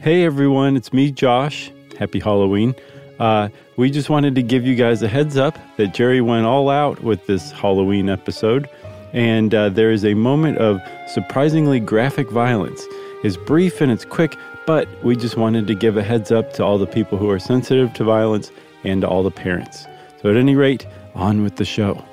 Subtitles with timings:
[0.00, 1.70] Hey everyone, it's me, Josh.
[1.98, 2.74] Happy Halloween.
[3.18, 6.68] Uh, we just wanted to give you guys a heads up that Jeri went all
[6.68, 8.68] out with this Halloween episode,
[9.14, 10.78] and uh, there is a moment of
[11.08, 12.84] surprisingly graphic violence.
[13.22, 14.36] It's brief and it's quick,
[14.66, 17.38] but we just wanted to give a heads up to all the people who are
[17.38, 18.50] sensitive to violence
[18.82, 19.86] and to all the parents.
[20.20, 22.04] So, at any rate, on with the show.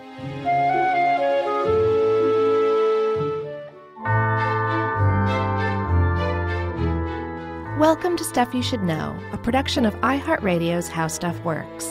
[8.31, 11.89] Stuff You Should Know, a production of iHeartRadio's How Stuff Works.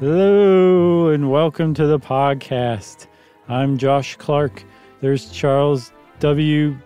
[0.00, 3.06] Hello, and welcome to the podcast.
[3.48, 4.64] I'm Josh Clark.
[5.00, 6.76] There's Charles W.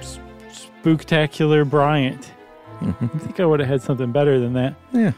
[0.00, 2.32] Spooktacular Bryant.
[2.80, 4.74] I think I would have had something better than that.
[4.92, 5.12] Yeah.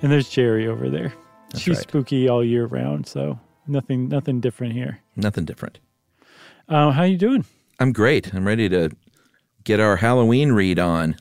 [0.00, 1.12] And there's Jeri over there.
[1.50, 1.82] That's She's right.
[1.88, 3.36] spooky all year round, so
[3.66, 5.00] nothing nothing different here.
[5.16, 5.80] Nothing different.
[6.68, 7.44] Uh, how you doing?
[7.80, 8.32] I'm great.
[8.32, 8.90] I'm ready to
[9.66, 11.16] get our Halloween read on.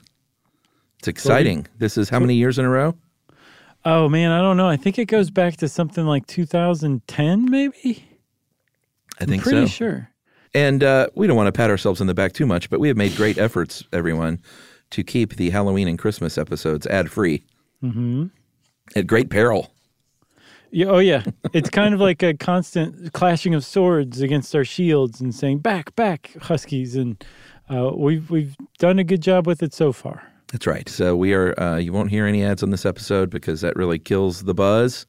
[0.99, 1.67] It's exciting.
[1.79, 2.95] This is how many years in a row?
[3.83, 4.69] Oh man, I don't know.
[4.69, 8.07] I think it goes back to something like 2010, maybe.
[9.19, 9.67] I think Pretty so.
[9.67, 10.09] sure.
[10.53, 12.87] And uh, we don't want to pat ourselves on the back too much, but we
[12.87, 14.39] have made great efforts, everyone,
[14.91, 17.43] to keep the Halloween and Christmas episodes ad free.
[17.83, 18.27] Mm-hmm.
[18.95, 19.71] At great peril.
[20.71, 21.23] Yeah, oh yeah.
[21.53, 25.95] It's kind of like a constant clashing of swords against our shields and saying back,
[25.95, 27.23] back, Huskies, and
[27.69, 30.23] uh, we've we've done a good job with it so far.
[30.51, 30.87] That's right.
[30.87, 31.59] So we are.
[31.59, 35.05] Uh, you won't hear any ads on this episode because that really kills the buzz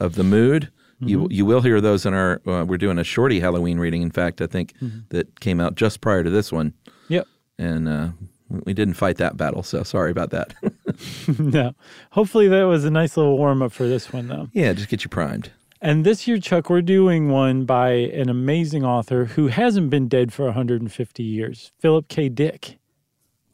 [0.00, 0.70] of the mood.
[1.00, 2.40] You you will hear those in our.
[2.46, 4.00] Uh, we're doing a shorty Halloween reading.
[4.02, 4.72] In fact, I think
[5.10, 6.72] that came out just prior to this one.
[7.08, 7.26] Yep.
[7.58, 8.08] and uh,
[8.48, 9.62] we didn't fight that battle.
[9.62, 10.54] So sorry about that.
[11.38, 11.74] no.
[12.12, 14.48] Hopefully that was a nice little warm up for this one though.
[14.52, 15.50] yeah, just get you primed.
[15.84, 20.32] And this year, Chuck, we're doing one by an amazing author who hasn't been dead
[20.32, 22.30] for 150 years, Philip K.
[22.30, 22.78] Dick.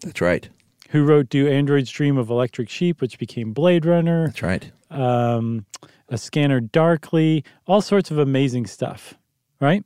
[0.01, 0.49] That's right.
[0.91, 4.71] who wrote Do Androids Dream of Electric Sheep, which became Blade Runner, That's right.
[4.93, 5.67] um,
[6.09, 9.15] A Scanner Darkly, all sorts of amazing stuff,
[9.61, 9.85] right?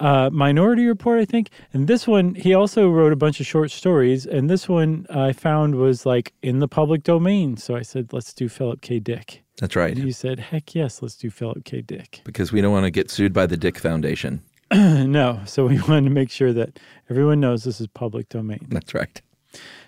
[0.00, 1.50] Uh, Minority Report, I think.
[1.74, 4.24] And this one, he also wrote a bunch of short stories.
[4.24, 7.58] And this one I found was like in the public domain.
[7.58, 8.98] So I said, let's do Philip K.
[8.98, 9.42] Dick.
[9.58, 9.96] That's right.
[9.96, 11.80] He said, heck yes, let's do Philip K.
[11.80, 12.20] Dick.
[12.24, 14.42] Because we don't want to get sued by the Dick Foundation.
[14.72, 15.40] no.
[15.46, 16.78] So we wanted to make sure that
[17.08, 18.66] everyone knows this is public domain.
[18.68, 19.20] That's right.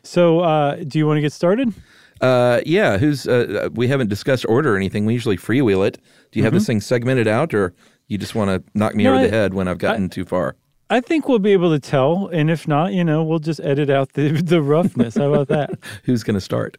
[0.02, 1.72] So uh, do you want to get started?
[2.20, 2.96] Uh, yeah.
[2.98, 3.28] Who's?
[3.28, 5.04] Uh, we haven't discussed order or anything.
[5.04, 5.98] We usually freewheel it.
[6.32, 7.74] Do you have this thing segmented out, or
[8.08, 10.24] you just want to knock me No, over I- the head when I've gotten too
[10.24, 10.56] far?
[10.90, 13.90] I think we'll be able to tell, and if not, you know, we'll just edit
[13.90, 15.16] out the the roughness.
[15.16, 15.78] How about that?
[16.04, 16.78] Who's going to start?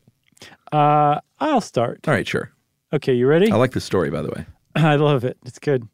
[0.71, 1.99] Uh, I'll start.
[2.07, 2.51] All right, sure.
[2.91, 3.51] Okay, you ready?
[3.51, 4.45] I like the story, by the way.
[4.75, 5.37] I love it.
[5.45, 5.87] It's good.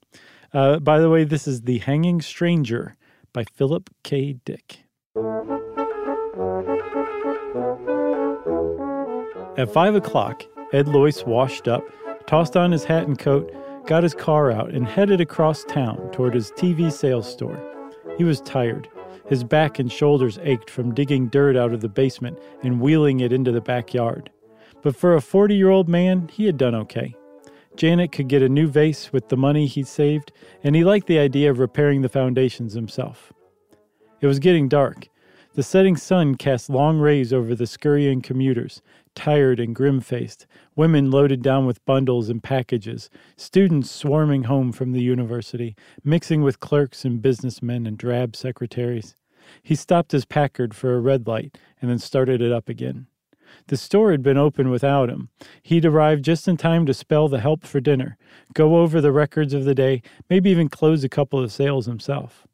[0.53, 2.95] Uh, by the way, this is The Hanging Stranger
[3.33, 4.37] by Philip K.
[4.45, 4.79] Dick.
[9.57, 11.83] At five o'clock, Ed Loyce washed up,
[12.27, 13.53] tossed on his hat and coat,
[13.87, 17.59] got his car out, and headed across town toward his TV sales store.
[18.17, 18.87] He was tired.
[19.27, 23.33] His back and shoulders ached from digging dirt out of the basement and wheeling it
[23.33, 24.29] into the backyard.
[24.85, 27.15] But for a 40 year old man, he had done okay.
[27.75, 30.31] Janet could get a new vase with the money he'd saved,
[30.63, 33.33] and he liked the idea of repairing the foundations himself.
[34.21, 35.07] It was getting dark.
[35.55, 38.83] The setting sun cast long rays over the scurrying commuters,
[39.15, 40.45] tired and grim faced,
[40.75, 46.59] women loaded down with bundles and packages, students swarming home from the university, mixing with
[46.59, 49.15] clerks and businessmen and drab secretaries.
[49.63, 53.07] He stopped his Packard for a red light and then started it up again.
[53.67, 55.29] The store had been open without him.
[55.61, 58.17] He'd arrived just in time to spell the help for dinner,
[58.53, 62.45] go over the records of the day, maybe even close a couple of sales himself.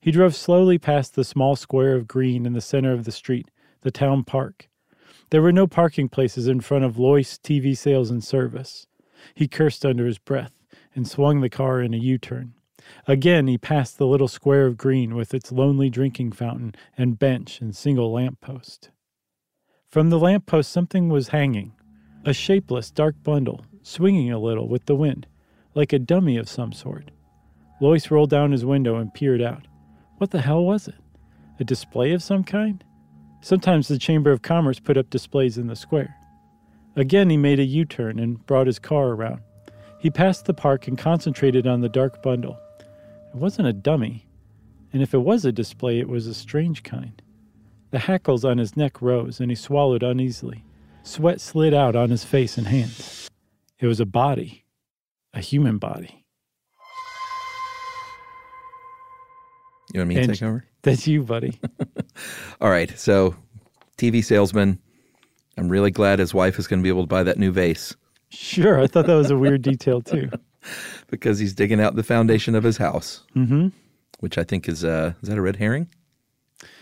[0.00, 3.50] He drove slowly past the small square of green in the center of the street,
[3.82, 4.68] the town park.
[5.30, 8.86] There were no parking places in front of Loyce TV Sales and Service.
[9.34, 10.54] He cursed under his breath
[10.94, 12.54] and swung the car in a U turn.
[13.06, 17.60] Again, he passed the little square of green with its lonely drinking fountain and bench
[17.60, 18.90] and single lamp post.
[19.90, 21.72] From the lamp post, something was hanging
[22.22, 25.26] a shapeless, dark bundle, swinging a little with the wind,
[25.74, 27.10] like a dummy of some sort.
[27.80, 29.66] Loyce rolled down his window and peered out.
[30.18, 30.96] What the hell was it?
[31.58, 32.84] A display of some kind?
[33.40, 36.14] Sometimes the Chamber of Commerce put up displays in the square.
[36.94, 39.40] Again, he made a U turn and brought his car around.
[40.00, 42.58] He passed the park and concentrated on the dark bundle.
[43.32, 44.26] It wasn't a dummy,
[44.92, 47.22] and if it was a display, it was a strange kind.
[47.90, 50.64] The hackles on his neck rose, and he swallowed uneasily.
[51.02, 53.30] Sweat slid out on his face and hands.
[53.78, 54.64] It was a body,
[55.32, 56.24] a human body.
[59.94, 60.64] You want me to And- take over?
[60.82, 61.58] That's you, buddy.
[62.60, 62.96] All right.
[62.98, 63.34] So,
[63.96, 64.78] TV salesman.
[65.56, 67.96] I'm really glad his wife is going to be able to buy that new vase
[68.30, 68.80] Sure.
[68.80, 70.28] I thought that was a weird detail, too.
[71.08, 73.24] because he's digging out the foundation of his house.
[73.34, 73.68] Mm-hmm.
[74.20, 75.88] Which I think is uh, is that a red herring?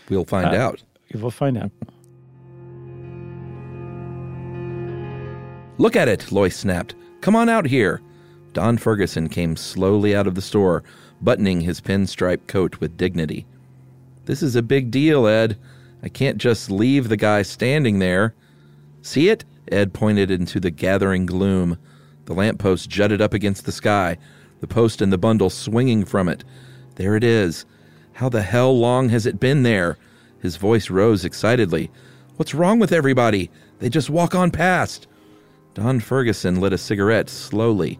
[0.09, 0.83] We'll find Uh, out.
[1.13, 1.71] We'll find out.
[5.77, 6.95] Look at it, Loyce snapped.
[7.21, 8.01] Come on out here.
[8.53, 10.83] Don Ferguson came slowly out of the store,
[11.21, 13.45] buttoning his pinstripe coat with dignity.
[14.25, 15.57] This is a big deal, Ed.
[16.03, 18.33] I can't just leave the guy standing there.
[19.01, 19.45] See it?
[19.71, 21.77] Ed pointed into the gathering gloom.
[22.25, 24.17] The lamppost jutted up against the sky,
[24.59, 26.43] the post and the bundle swinging from it.
[26.95, 27.65] There it is.
[28.13, 29.97] How the hell long has it been there?
[30.41, 31.91] His voice rose excitedly.
[32.35, 33.49] What's wrong with everybody?
[33.79, 35.07] They just walk on past.
[35.73, 37.99] Don Ferguson lit a cigarette slowly.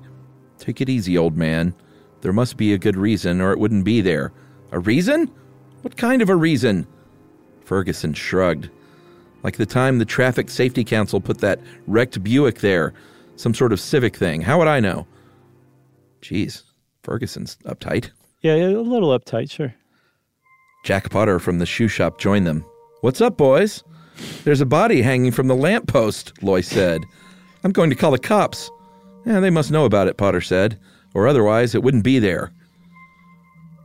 [0.57, 1.73] Take it easy, old man.
[2.21, 4.31] There must be a good reason, or it wouldn't be there.
[4.71, 5.31] A reason?
[5.81, 6.87] What kind of a reason?
[7.63, 8.69] Ferguson shrugged.
[9.43, 12.93] Like the time the Traffic Safety Council put that wrecked Buick there.
[13.35, 14.41] Some sort of civic thing.
[14.41, 15.05] How would I know?
[16.21, 16.63] Jeez,
[17.03, 18.09] Ferguson's uptight.
[18.41, 19.75] Yeah, a little uptight, sure.
[20.83, 22.65] Jack Potter from the shoe shop joined them.
[23.01, 23.83] What's up, boys?
[24.43, 27.03] There's a body hanging from the lamppost, Loyce said.
[27.63, 28.71] I'm going to call the cops.
[29.25, 30.79] Yeah, they must know about it, Potter said,
[31.13, 32.51] or otherwise it wouldn't be there.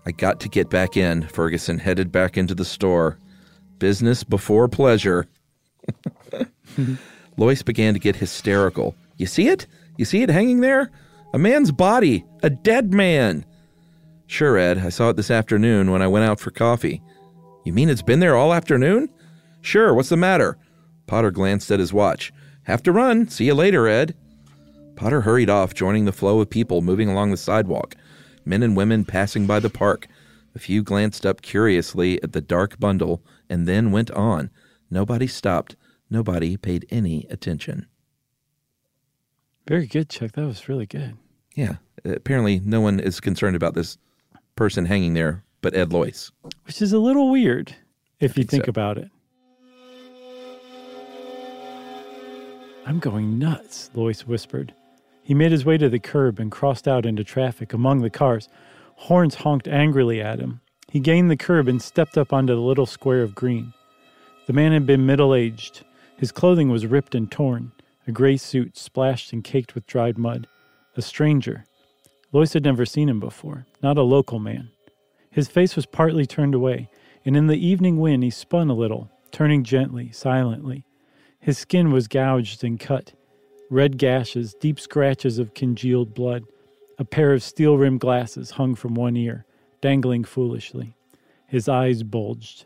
[0.06, 1.22] I got to get back in.
[1.28, 3.18] Ferguson headed back into the store.
[3.78, 5.26] Business before pleasure.
[7.36, 8.94] Loyce began to get hysterical.
[9.16, 9.66] You see it?
[9.96, 10.90] You see it hanging there?
[11.34, 12.24] A man's body.
[12.42, 13.44] A dead man.
[14.32, 14.79] Sure, Ed.
[14.79, 17.02] I saw it this afternoon when I went out for coffee.
[17.67, 19.11] You mean it's been there all afternoon?
[19.61, 20.56] Sure, what's the matter?
[21.06, 22.32] Potter glanced at his watch.
[22.62, 23.29] Have to run.
[23.29, 24.17] See you later, Ed.
[24.96, 27.94] Potter hurried off, joining the flow of people moving along the sidewalk,
[28.46, 30.06] men and women passing by the park.
[30.55, 34.49] A few glanced up curiously at the dark bundle and then went on.
[34.90, 35.76] Nobody stopped.
[36.08, 37.85] Nobody paid any attention.
[39.69, 40.32] Very good, Chuck.
[40.32, 41.19] That was really good.
[41.55, 43.99] Yeah, apparently no one is concerned about this
[44.56, 46.31] person hanging there but Ed Loyce.
[46.64, 47.75] Which is a little weird
[48.20, 48.70] if you think think so.
[48.70, 49.08] about it.
[52.84, 54.75] I'm going nuts, Loyce whispered.
[55.22, 58.49] He made his way to the curb and crossed out into traffic among the cars.
[58.96, 60.60] Horns honked angrily at him.
[60.88, 63.72] He gained the curb and stepped up onto the little square of green.
[64.46, 65.84] The man had been middle aged.
[66.16, 67.70] His clothing was ripped and torn,
[68.06, 70.49] a gray suit splashed and caked with dried mud.
[70.96, 71.64] A stranger.
[72.32, 74.70] Loyce had never seen him before, not a local man.
[75.31, 76.88] His face was partly turned away,
[77.25, 80.84] and in the evening wind he spun a little, turning gently, silently.
[81.38, 83.12] His skin was gouged and cut,
[83.70, 86.44] red gashes, deep scratches of congealed blood.
[86.99, 89.44] A pair of steel rimmed glasses hung from one ear,
[89.81, 90.94] dangling foolishly.
[91.46, 92.64] His eyes bulged.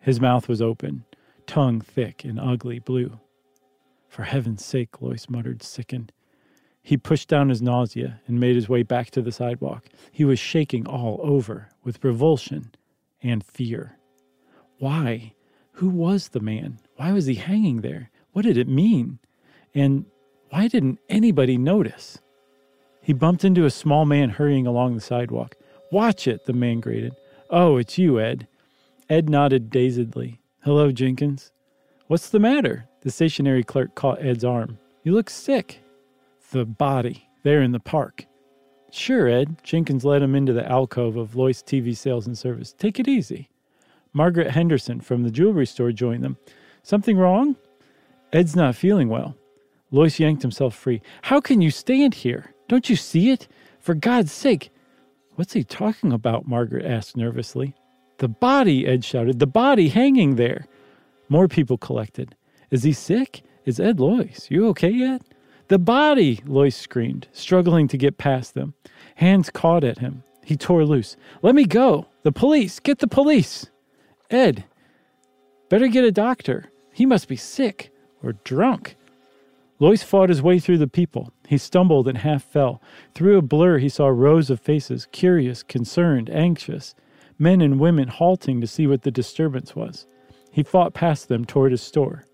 [0.00, 1.04] His mouth was open,
[1.46, 3.18] tongue thick and ugly blue.
[4.08, 6.12] For heaven's sake, Loyce muttered, sickened.
[6.86, 9.86] He pushed down his nausea and made his way back to the sidewalk.
[10.12, 12.76] He was shaking all over with revulsion
[13.20, 13.98] and fear.
[14.78, 15.32] Why?
[15.72, 16.78] Who was the man?
[16.94, 18.12] Why was he hanging there?
[18.30, 19.18] What did it mean?
[19.74, 20.04] And
[20.50, 22.18] why didn't anybody notice?
[23.02, 25.56] He bumped into a small man hurrying along the sidewalk.
[25.90, 27.16] Watch it, the man grated.
[27.50, 28.46] Oh, it's you, Ed.
[29.10, 30.40] Ed nodded dazedly.
[30.62, 31.50] Hello, Jenkins.
[32.06, 32.88] What's the matter?
[33.00, 34.78] The stationery clerk caught Ed's arm.
[35.02, 35.80] You look sick.
[36.52, 38.26] The body, there in the park.
[38.90, 39.56] Sure, Ed.
[39.62, 42.72] Jenkins led him into the alcove of Loyce TV Sales and Service.
[42.72, 43.50] Take it easy.
[44.12, 46.38] Margaret Henderson from the jewelry store joined them.
[46.82, 47.56] Something wrong?
[48.32, 49.36] Ed's not feeling well.
[49.90, 51.02] Loyce yanked himself free.
[51.22, 52.54] How can you stand here?
[52.68, 53.48] Don't you see it?
[53.80, 54.70] For God's sake.
[55.34, 56.48] What's he talking about?
[56.48, 57.74] Margaret asked nervously.
[58.18, 59.38] The body, Ed shouted.
[59.38, 60.66] The body hanging there.
[61.28, 62.34] More people collected.
[62.70, 63.42] Is he sick?
[63.64, 64.46] Is Ed Loyce?
[64.48, 65.22] You okay yet?
[65.68, 68.74] The body, Loyce screamed, struggling to get past them.
[69.16, 70.22] Hands caught at him.
[70.44, 71.16] He tore loose.
[71.42, 72.06] Let me go.
[72.22, 72.78] The police.
[72.78, 73.66] Get the police.
[74.30, 74.64] Ed,
[75.68, 76.70] better get a doctor.
[76.92, 77.92] He must be sick
[78.22, 78.96] or drunk.
[79.78, 81.32] Loyce fought his way through the people.
[81.48, 82.80] He stumbled and half fell.
[83.14, 86.94] Through a blur, he saw rows of faces, curious, concerned, anxious,
[87.38, 90.06] men and women halting to see what the disturbance was.
[90.50, 92.24] He fought past them toward his store.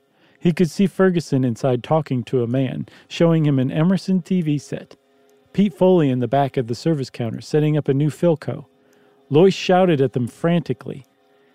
[0.42, 4.96] He could see Ferguson inside talking to a man, showing him an Emerson TV set.
[5.52, 8.64] Pete Foley in the back of the service counter, setting up a new Philco.
[9.30, 11.06] Loyce shouted at them frantically.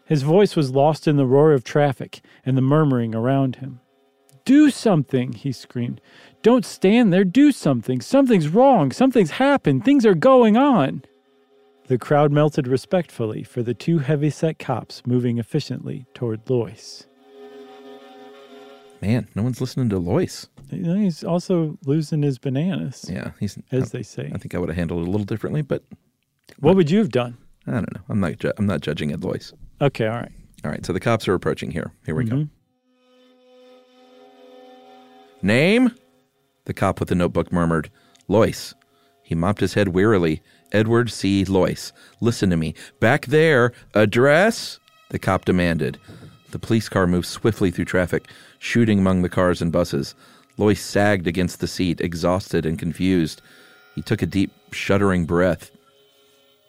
[0.06, 3.82] His voice was lost in the roar of traffic and the murmuring around him.
[4.46, 6.00] Do something, he screamed.
[6.42, 7.26] Don't stand there.
[7.26, 8.00] Do something.
[8.00, 8.94] Something's wrong.
[8.94, 9.84] Something's happened.
[9.84, 11.04] Things are going on.
[11.88, 17.07] The crowd melted respectfully for the two heavy-set cops moving efficiently toward Loyce.
[19.02, 20.48] Man, no one's listening to Loyce.
[20.70, 23.58] He's also losing his bananas, Yeah, he's.
[23.72, 24.32] as I, they say.
[24.34, 25.84] I think I would have handled it a little differently, but
[26.60, 27.38] What would you have done?
[27.68, 28.02] I don't know.
[28.10, 28.38] I'm not.
[28.40, 29.54] Ju- I'm not judging Ed Loyce.
[29.82, 30.32] Okay, all right.
[30.66, 31.92] All right, so the cops are approaching here.
[32.06, 32.36] Here we go.
[32.36, 32.50] Mhm.
[35.42, 35.92] Name?
[36.66, 37.90] The cop with the notebook murmured.
[38.28, 38.74] Loyce.
[39.24, 40.42] He mopped his head wearily.
[40.72, 41.46] Edward C.
[41.46, 41.94] Loyce.
[42.22, 42.74] Listen to me.
[43.00, 43.72] Back there.
[43.94, 44.80] Address?
[45.10, 45.98] The cop demanded.
[46.52, 48.28] The police car moved swiftly through traffic,
[48.60, 50.16] shooting among the cars and buses.
[50.58, 53.42] Loyce sagged against the seat, exhausted and confused.
[53.96, 55.72] He took a deep, shuddering breath.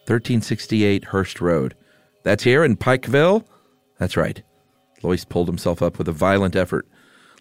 [0.07, 1.75] 1368 Hurst Road.
[2.23, 3.45] That's here in Pikeville?
[3.99, 4.43] That's right.
[5.03, 6.87] Loyce pulled himself up with a violent effort.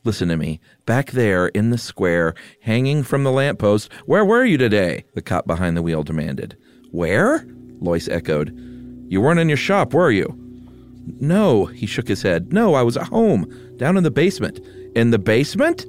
[0.03, 0.59] Listen to me.
[0.85, 5.05] Back there in the square, hanging from the lamppost, where were you today?
[5.15, 6.55] The cop behind the wheel demanded.
[6.91, 7.45] Where?
[7.79, 8.55] Loyce echoed.
[9.09, 10.33] You weren't in your shop, were you?
[11.19, 12.51] No, he shook his head.
[12.51, 14.59] No, I was at home, down in the basement.
[14.95, 15.85] In the basement?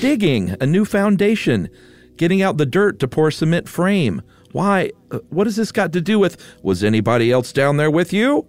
[0.00, 1.68] Digging a new foundation,
[2.16, 4.22] getting out the dirt to pour cement frame.
[4.52, 4.92] Why?
[5.10, 6.36] Uh, what has this got to do with.
[6.62, 8.46] Was anybody else down there with you?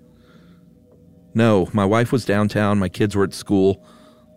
[1.34, 3.86] No, my wife was downtown, my kids were at school.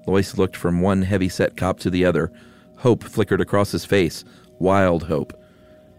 [0.07, 2.33] Loyce looked from one heavy set cop to the other.
[2.79, 4.25] Hope flickered across his face.
[4.59, 5.33] Wild hope.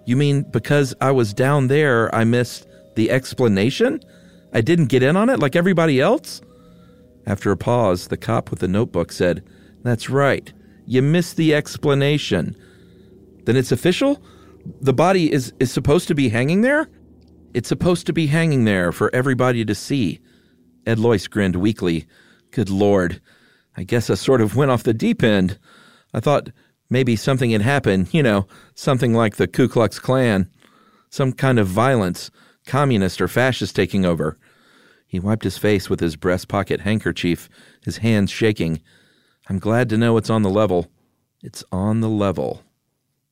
[0.05, 4.01] You mean because I was down there, I missed the explanation?
[4.53, 6.41] I didn't get in on it like everybody else?
[7.27, 9.43] After a pause, the cop with the notebook said,
[9.83, 10.51] That's right.
[10.85, 12.55] You missed the explanation.
[13.43, 14.23] Then it's official?
[14.79, 16.89] The body is, is supposed to be hanging there?
[17.53, 20.21] It's supposed to be hanging there for everybody to see.
[20.85, 22.07] Ed Loyce grinned weakly.
[22.51, 23.21] Good Lord.
[23.75, 25.59] I guess I sort of went off the deep end.
[26.13, 26.49] I thought
[26.89, 30.49] maybe something had happened, you know, something like the Ku Klux Klan,
[31.09, 32.31] some kind of violence,
[32.65, 34.37] communist or fascist taking over.
[35.07, 37.49] He wiped his face with his breast pocket handkerchief,
[37.83, 38.81] his hands shaking.
[39.49, 40.87] I'm glad to know it's on the level.
[41.41, 42.63] It's on the level.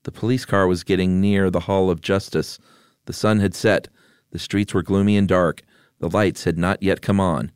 [0.03, 2.59] The police car was getting near the Hall of Justice.
[3.05, 3.89] The sun had set.
[4.31, 5.63] The streets were gloomy and dark.
[5.99, 7.51] The lights had not yet come on.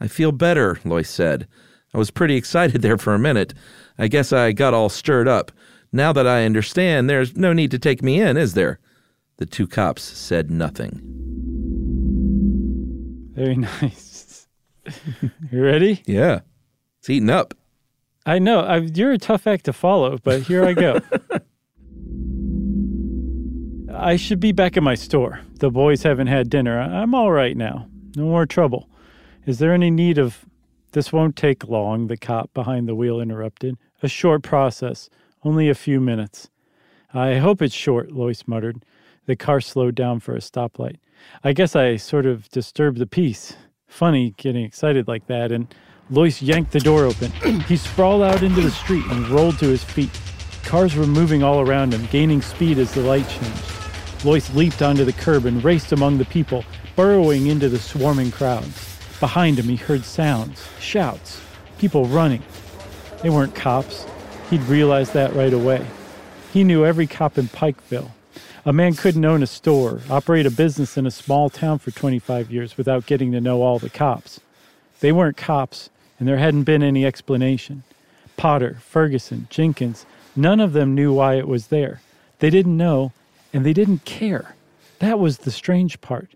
[0.00, 1.46] I feel better, Loyce said.
[1.92, 3.52] I was pretty excited there for a minute.
[3.98, 5.52] I guess I got all stirred up.
[5.92, 8.78] Now that I understand, there's no need to take me in, is there?
[9.36, 11.41] The two cops said nothing.
[13.34, 14.46] Very nice.
[15.50, 16.02] you ready?
[16.06, 16.40] Yeah.
[16.98, 17.54] It's eating up.
[18.24, 21.00] I know I, you're a tough act to follow, but here I go.
[23.94, 25.40] I should be back at my store.
[25.58, 26.78] The boys haven't had dinner.
[26.80, 27.88] I'm all right now.
[28.16, 28.88] No more trouble.
[29.46, 30.44] Is there any need of.
[30.92, 33.78] This won't take long, the cop behind the wheel interrupted.
[34.02, 35.08] A short process,
[35.42, 36.50] only a few minutes.
[37.14, 38.84] I hope it's short, Loyce muttered.
[39.26, 40.96] The car slowed down for a stoplight.
[41.44, 43.54] I guess I sort of disturbed the peace.
[43.86, 45.72] Funny getting excited like that, and
[46.10, 47.30] Loyce yanked the door open.
[47.68, 50.10] he sprawled out into the street and rolled to his feet.
[50.64, 54.24] Cars were moving all around him, gaining speed as the light changed.
[54.24, 56.64] Loyce leaped onto the curb and raced among the people,
[56.96, 58.98] burrowing into the swarming crowds.
[59.20, 61.40] Behind him, he heard sounds, shouts,
[61.78, 62.42] people running.
[63.22, 64.04] They weren't cops.
[64.50, 65.86] He'd realized that right away.
[66.52, 68.10] He knew every cop in Pikeville.
[68.64, 72.52] A man couldn't own a store, operate a business in a small town for 25
[72.52, 74.38] years without getting to know all the cops.
[75.00, 75.90] They weren't cops,
[76.20, 77.82] and there hadn't been any explanation.
[78.36, 82.02] Potter, Ferguson, Jenkins, none of them knew why it was there.
[82.38, 83.10] They didn't know,
[83.52, 84.54] and they didn't care.
[85.00, 86.30] That was the strange part.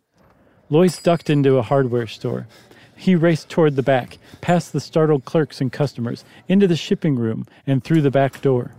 [0.68, 2.48] Loyce ducked into a hardware store.
[2.96, 7.46] He raced toward the back, past the startled clerks and customers, into the shipping room,
[7.68, 8.72] and through the back door.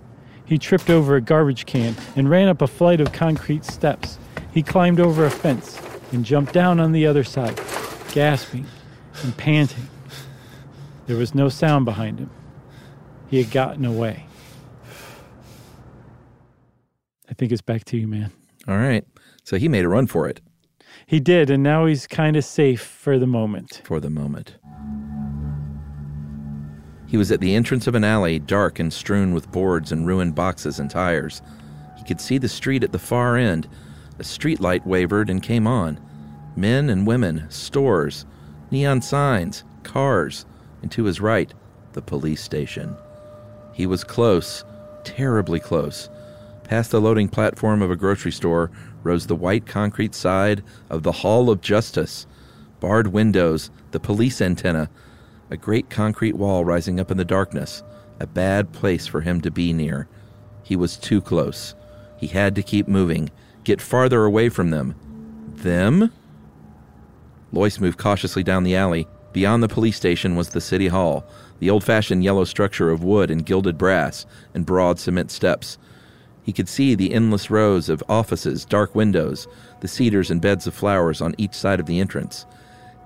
[0.47, 4.17] He tripped over a garbage can and ran up a flight of concrete steps.
[4.53, 5.79] He climbed over a fence
[6.13, 7.59] and jumped down on the other side,
[8.13, 8.65] gasping
[9.23, 9.87] and panting.
[11.05, 12.29] There was no sound behind him.
[13.29, 14.25] He had gotten away.
[17.29, 18.31] I think it's back to you, man.
[18.67, 19.05] All right.
[19.43, 20.41] So he made a run for it
[21.05, 23.81] He did, and now he's kind of safe for the moment.
[23.83, 24.57] for the moment.
[27.07, 30.35] He was at the entrance of an alley, dark and strewn with boards and ruined
[30.35, 31.41] boxes and tires.
[31.97, 33.67] He could see the street at the far end.
[34.19, 35.99] A street light wavered and came on.
[36.57, 38.25] Men and women, stores,
[38.71, 40.45] neon signs, cars,
[40.81, 41.53] and to his right,
[41.93, 42.95] the police station.
[43.73, 44.65] He was close,
[45.03, 46.09] terribly close.
[46.65, 48.69] Past the loading platform of a grocery store
[49.03, 52.27] rose the white concrete side of the Hall of Justice.
[52.81, 54.89] Barred windows, the police antenna,
[55.49, 57.83] a great concrete wall rising up in the darkness.
[58.19, 60.07] A bad place for him to be near.
[60.63, 61.75] He was too close.
[62.17, 63.29] He had to keep moving,
[63.63, 64.95] get farther away from them.
[65.55, 66.11] Them?
[67.51, 69.07] Loyce moved cautiously down the alley.
[69.33, 71.25] Beyond the police station was the city hall,
[71.59, 75.77] the old fashioned yellow structure of wood and gilded brass and broad cement steps.
[76.43, 79.47] He could see the endless rows of offices, dark windows,
[79.81, 82.45] the cedars and beds of flowers on each side of the entrance.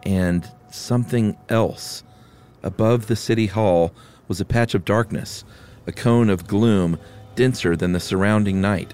[0.03, 2.03] And something else.
[2.63, 3.93] Above the city hall
[4.27, 5.43] was a patch of darkness,
[5.87, 6.97] a cone of gloom
[7.35, 8.93] denser than the surrounding night,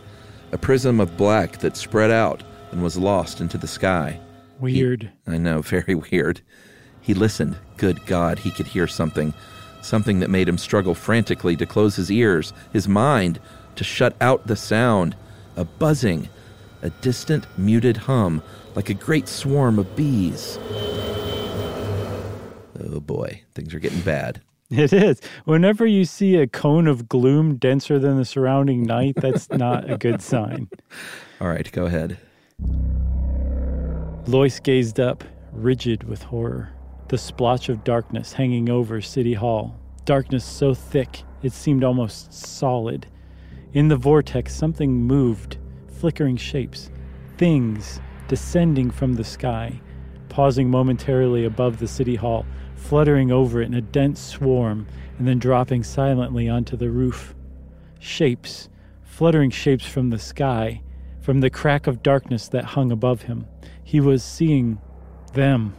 [0.51, 4.19] a prism of black that spread out and was lost into the sky.
[4.59, 5.11] Weird.
[5.25, 6.41] He, I know, very weird.
[7.01, 7.57] He listened.
[7.77, 9.33] Good God, he could hear something.
[9.81, 13.39] Something that made him struggle frantically to close his ears, his mind,
[13.75, 15.15] to shut out the sound.
[15.55, 16.29] A buzzing,
[16.81, 18.41] a distant, muted hum,
[18.75, 20.59] like a great swarm of bees.
[22.79, 24.41] Oh boy, things are getting bad.
[24.69, 25.21] It is.
[25.45, 29.97] Whenever you see a cone of gloom denser than the surrounding night, that's not a
[29.97, 30.67] good sign.
[31.39, 32.17] All right, go ahead.
[34.27, 36.73] Loyce gazed up, rigid with horror.
[37.07, 39.79] The splotch of darkness hanging over City Hall.
[40.03, 43.07] Darkness so thick it seemed almost solid.
[43.73, 45.57] In the vortex, something moved,
[45.87, 46.89] flickering shapes,
[47.37, 49.79] things descending from the sky,
[50.29, 52.45] pausing momentarily above the City Hall
[52.77, 57.35] fluttering over it in a dense swarm and then dropping silently onto the roof.
[57.99, 58.69] Shapes,
[59.03, 60.81] fluttering shapes from the sky,
[61.19, 63.45] from the crack of darkness that hung above him.
[63.83, 64.79] He was seeing
[65.33, 65.75] them.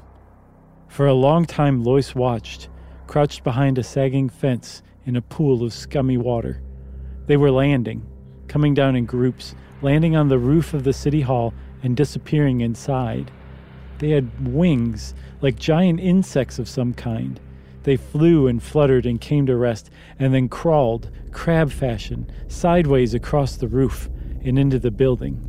[0.89, 2.69] For a long time, Loyce watched,
[3.07, 6.61] crouched behind a sagging fence in a pool of scummy water.
[7.27, 8.07] They were landing,
[8.49, 13.31] coming down in groups, landing on the roof of the city hall and disappearing inside.
[13.99, 17.41] They had wings, like giant insects of some kind.
[17.83, 23.57] They flew and fluttered and came to rest, and then crawled, crab fashion, sideways across
[23.57, 24.09] the roof
[24.45, 25.45] and into the building.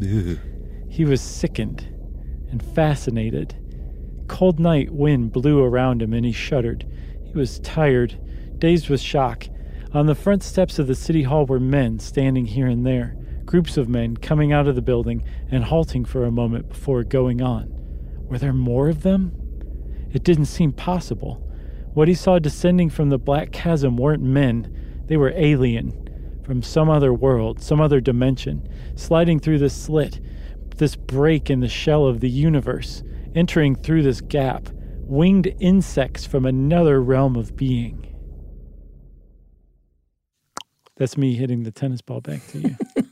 [0.89, 1.87] he was sickened
[2.49, 3.55] and fascinated.
[4.27, 6.85] Cold night wind blew around him, and he shuddered.
[7.23, 8.19] He was tired,
[8.57, 9.47] dazed with shock.
[9.93, 13.77] On the front steps of the city hall were men standing here and there, groups
[13.77, 17.78] of men coming out of the building and halting for a moment before going on.
[18.29, 19.31] Were there more of them?
[20.13, 21.45] It didn't seem possible.
[21.93, 26.89] What he saw descending from the black chasm weren't men, they were alien, from some
[26.89, 30.19] other world, some other dimension, sliding through this slit,
[30.77, 33.03] this break in the shell of the universe,
[33.35, 34.69] entering through this gap,
[35.01, 38.05] winged insects from another realm of being.
[40.97, 42.75] That's me hitting the tennis ball back to you.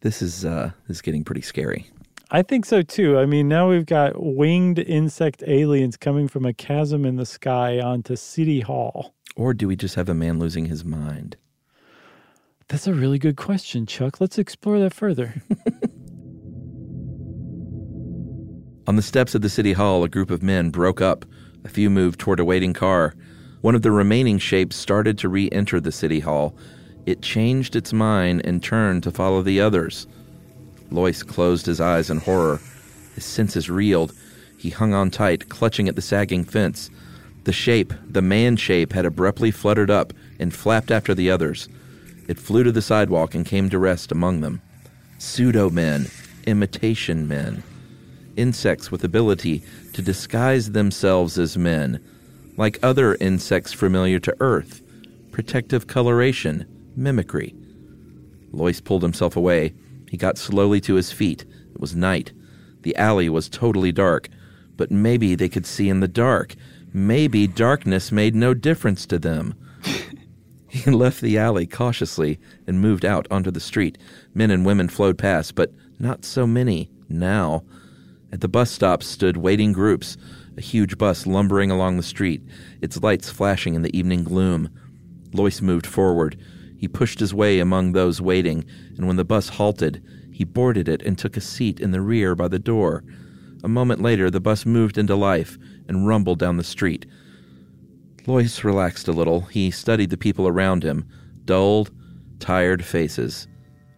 [0.00, 1.90] this is uh this is getting pretty scary.
[2.32, 3.18] I think so too.
[3.18, 7.80] I mean, now we've got winged insect aliens coming from a chasm in the sky
[7.80, 9.14] onto City Hall.
[9.34, 11.36] Or do we just have a man losing his mind?
[12.68, 14.20] That's a really good question, Chuck.
[14.20, 15.42] Let's explore that further.
[18.86, 21.24] On the steps of the City Hall, a group of men broke up.
[21.64, 23.14] A few moved toward a waiting car.
[23.60, 26.56] One of the remaining shapes started to re enter the City Hall.
[27.06, 30.06] It changed its mind and turned to follow the others.
[30.90, 32.60] Loyce closed his eyes in horror.
[33.14, 34.12] His senses reeled.
[34.56, 36.90] He hung on tight, clutching at the sagging fence.
[37.44, 41.68] The shape, the man shape, had abruptly fluttered up and flapped after the others.
[42.28, 44.60] It flew to the sidewalk and came to rest among them.
[45.18, 46.06] Pseudo men,
[46.46, 47.62] imitation men,
[48.36, 52.02] insects with ability to disguise themselves as men,
[52.56, 54.82] like other insects familiar to Earth,
[55.30, 57.54] protective coloration, mimicry.
[58.52, 59.72] Loyce pulled himself away.
[60.10, 61.44] He got slowly to his feet.
[61.72, 62.32] It was night.
[62.82, 64.28] The alley was totally dark,
[64.76, 66.56] but maybe they could see in the dark.
[66.92, 69.54] Maybe darkness made no difference to them.
[70.68, 73.98] he left the alley cautiously and moved out onto the street.
[74.34, 77.62] Men and women flowed past, but not so many now.
[78.32, 80.16] At the bus stop stood waiting groups,
[80.56, 82.42] a huge bus lumbering along the street,
[82.80, 84.70] its lights flashing in the evening gloom.
[85.32, 86.36] Loyce moved forward.
[86.80, 88.64] He pushed his way among those waiting,
[88.96, 92.34] and when the bus halted, he boarded it and took a seat in the rear
[92.34, 93.04] by the door.
[93.62, 97.04] A moment later, the bus moved into life and rumbled down the street.
[98.26, 99.42] Loyce relaxed a little.
[99.42, 101.06] He studied the people around him
[101.44, 101.90] dulled,
[102.38, 103.46] tired faces.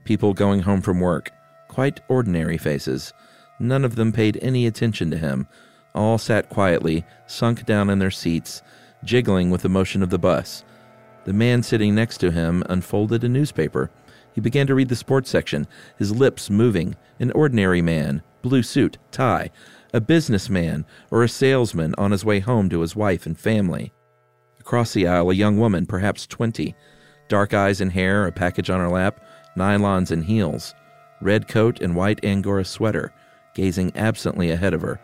[0.04, 1.30] People going home from work.
[1.68, 3.12] Quite ordinary faces.
[3.60, 5.46] None of them paid any attention to him.
[5.94, 8.60] All sat quietly, sunk down in their seats,
[9.04, 10.64] jiggling with the motion of the bus.
[11.24, 13.90] The man sitting next to him unfolded a newspaper.
[14.34, 15.66] He began to read the sports section,
[15.98, 16.96] his lips moving.
[17.20, 19.50] An ordinary man, blue suit, tie,
[19.92, 23.92] a businessman, or a salesman on his way home to his wife and family.
[24.58, 26.74] Across the aisle, a young woman, perhaps twenty,
[27.28, 29.24] dark eyes and hair, a package on her lap,
[29.56, 30.74] nylons and heels.
[31.20, 33.12] red coat and white Angora sweater,
[33.54, 35.00] gazing absently ahead of her.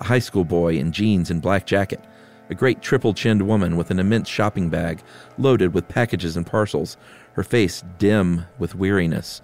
[0.00, 2.04] A high school boy in jeans and black jacket.
[2.48, 5.02] A great triple chinned woman with an immense shopping bag
[5.36, 6.96] loaded with packages and parcels,
[7.32, 9.42] her face dim with weariness.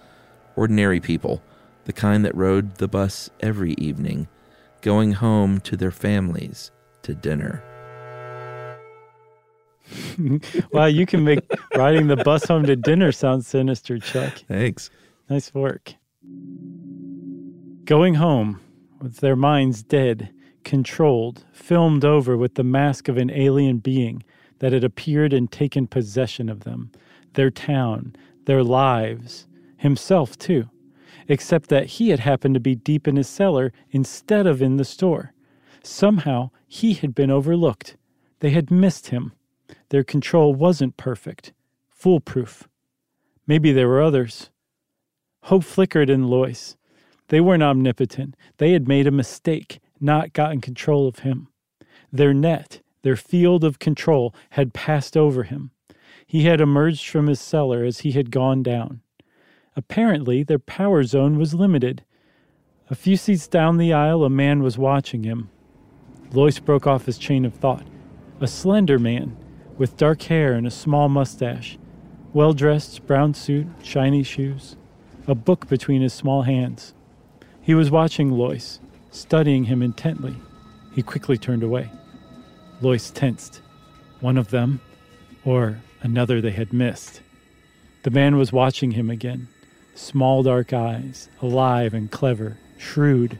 [0.54, 1.42] Ordinary people,
[1.84, 4.28] the kind that rode the bus every evening,
[4.82, 6.70] going home to their families
[7.02, 7.62] to dinner.
[10.72, 11.40] wow, you can make
[11.74, 14.42] riding the bus home to dinner sound sinister, Chuck.
[14.48, 14.90] Thanks.
[15.28, 15.94] Nice work.
[17.84, 18.60] Going home
[19.00, 20.32] with their minds dead,
[20.64, 24.22] controlled, filmed over with the mask of an alien being
[24.58, 26.90] that had appeared and taken possession of them,
[27.34, 29.46] their town, their lives,
[29.76, 30.68] himself too,
[31.28, 34.84] except that he had happened to be deep in his cellar instead of in the
[34.84, 35.32] store.
[35.82, 37.96] Somehow he had been overlooked.
[38.40, 39.32] They had missed him.
[39.88, 41.52] Their control wasn't perfect,
[41.90, 42.68] foolproof.
[43.46, 44.50] Maybe there were others.
[45.42, 46.76] Hope flickered in Loyce.
[47.28, 48.36] They weren't omnipotent.
[48.58, 51.48] They had made a mistake, not gotten control of him.
[52.12, 55.70] Their net, their field of control, had passed over him.
[56.26, 59.00] He had emerged from his cellar as he had gone down.
[59.76, 62.04] Apparently, their power zone was limited.
[62.90, 65.50] A few seats down the aisle, a man was watching him.
[66.32, 67.86] Loyce broke off his chain of thought.
[68.40, 69.36] A slender man,
[69.78, 71.78] with dark hair and a small mustache,
[72.32, 74.76] well dressed, brown suit, shiny shoes,
[75.26, 76.94] a book between his small hands.
[77.60, 78.80] He was watching Loyce,
[79.12, 80.34] studying him intently.
[80.92, 81.90] He quickly turned away.
[82.80, 83.60] Loyce tensed.
[84.20, 84.80] One of them,
[85.44, 87.20] or another they had missed.
[88.02, 89.48] The man was watching him again.
[89.94, 93.38] Small dark eyes, alive and clever, shrewd.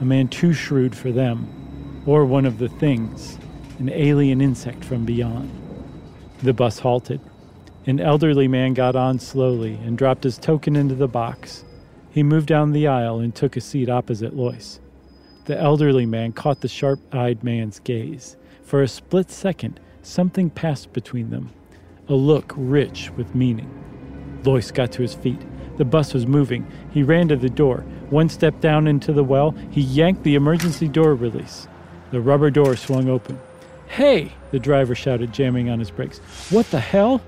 [0.00, 3.38] A man too shrewd for them, or one of the things,
[3.78, 5.50] an alien insect from beyond.
[6.42, 7.20] The bus halted.
[7.86, 11.64] An elderly man got on slowly and dropped his token into the box.
[12.10, 14.80] He moved down the aisle and took a seat opposite Loyce.
[15.44, 18.36] The elderly man caught the sharp eyed man's gaze.
[18.62, 21.50] For a split second, something passed between them,
[22.08, 23.70] a look rich with meaning.
[24.44, 25.40] Loyce got to his feet.
[25.78, 26.66] The bus was moving.
[26.92, 27.84] He ran to the door.
[28.10, 31.66] One step down into the well, he yanked the emergency door release.
[32.10, 33.38] The rubber door swung open.
[33.86, 34.32] Hey!
[34.50, 36.18] The driver shouted, jamming on his brakes.
[36.50, 37.22] What the hell?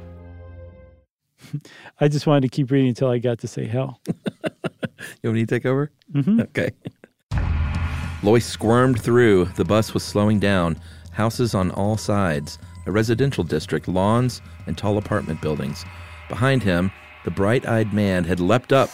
[2.00, 4.00] I just wanted to keep reading until I got to say hell.
[5.22, 5.90] You want me to take over?
[6.14, 6.40] Mm-hmm.
[6.40, 6.70] Okay.
[8.24, 9.44] Loyce squirmed through.
[9.56, 10.78] The bus was slowing down.
[11.10, 15.84] Houses on all sides, a residential district, lawns, and tall apartment buildings.
[16.30, 16.90] Behind him,
[17.26, 18.88] the bright eyed man had leapt up.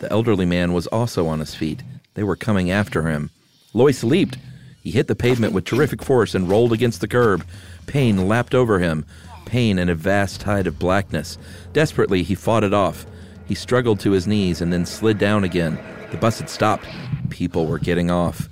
[0.00, 1.84] The elderly man was also on his feet.
[2.14, 3.30] They were coming after him.
[3.74, 4.38] Loyce leaped.
[4.82, 7.46] He hit the pavement with terrific force and rolled against the curb.
[7.86, 9.06] Pain lapped over him.
[9.46, 11.38] Pain and a vast tide of blackness.
[11.72, 13.06] Desperately, he fought it off.
[13.48, 15.78] He struggled to his knees and then slid down again.
[16.10, 16.86] The bus had stopped.
[17.30, 18.48] People were getting off.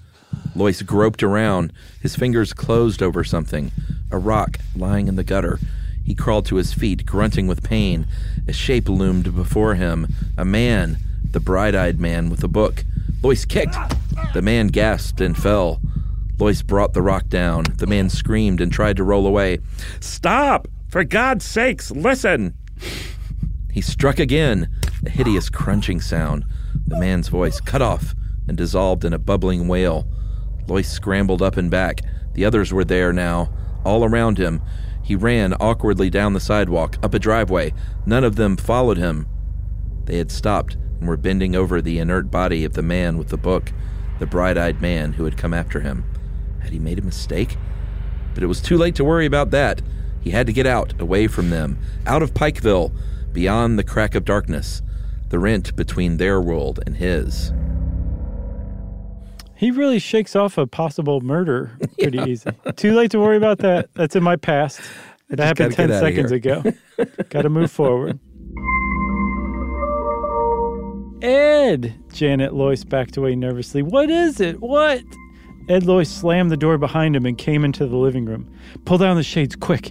[0.54, 1.72] Loyce groped around.
[2.00, 3.70] His fingers closed over something
[4.10, 5.58] a rock lying in the gutter.
[6.04, 8.06] He crawled to his feet, grunting with pain.
[8.48, 10.06] A shape loomed before him
[10.38, 10.98] a man,
[11.30, 12.84] the bright eyed man with a book.
[13.22, 13.76] Loyce kicked.
[14.32, 15.80] The man gasped and fell.
[16.38, 17.64] Loyce brought the rock down.
[17.76, 19.58] The man screamed and tried to roll away.
[20.00, 20.68] Stop!
[20.88, 22.54] For God's sakes, listen!
[23.76, 24.70] He struck again,
[25.04, 26.46] a hideous crunching sound.
[26.86, 28.14] The man's voice cut off
[28.48, 30.08] and dissolved in a bubbling wail.
[30.66, 32.00] Loyce scrambled up and back.
[32.32, 33.52] The others were there now,
[33.84, 34.62] all around him.
[35.02, 37.74] He ran awkwardly down the sidewalk, up a driveway.
[38.06, 39.26] None of them followed him.
[40.06, 43.36] They had stopped and were bending over the inert body of the man with the
[43.36, 43.72] book,
[44.20, 46.02] the bright eyed man who had come after him.
[46.60, 47.58] Had he made a mistake?
[48.32, 49.82] But it was too late to worry about that.
[50.22, 52.90] He had to get out, away from them, out of Pikeville,
[53.36, 54.80] beyond the crack of darkness,
[55.28, 57.52] the rent between their world and his.
[59.54, 62.48] He really shakes off a possible murder pretty easy.
[62.76, 63.92] Too late to worry about that.
[63.92, 64.80] That's in my past.
[65.28, 66.62] That happened 10 seconds ago.
[67.30, 68.20] Got to move forward.
[71.20, 71.96] Ed!
[72.12, 73.82] Janet Loyce backed away nervously.
[73.82, 74.60] What is it?
[74.60, 75.02] What?
[75.68, 78.48] Ed Loyce slammed the door behind him and came into the living room.
[78.84, 79.90] Pull down the shades, quick.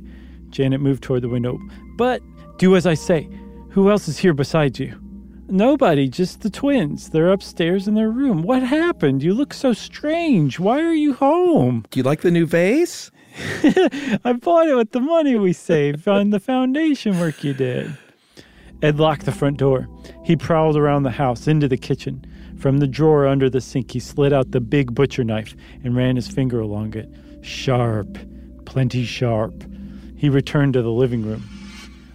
[0.51, 1.59] Janet moved toward the window.
[1.97, 2.21] But
[2.57, 3.29] do as I say.
[3.69, 4.99] Who else is here besides you?
[5.47, 7.09] Nobody, just the twins.
[7.09, 8.41] They're upstairs in their room.
[8.41, 9.21] What happened?
[9.21, 10.59] You look so strange.
[10.59, 11.85] Why are you home?
[11.91, 13.11] Do you like the new vase?
[14.25, 17.95] I bought it with the money we saved on the foundation work you did.
[18.81, 19.87] Ed locked the front door.
[20.23, 22.25] He prowled around the house into the kitchen.
[22.57, 26.15] From the drawer under the sink, he slid out the big butcher knife and ran
[26.15, 27.09] his finger along it.
[27.41, 28.17] Sharp,
[28.65, 29.63] plenty sharp.
[30.15, 31.43] He returned to the living room.